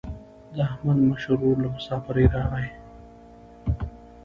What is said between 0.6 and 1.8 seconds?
احمد مشر ورور له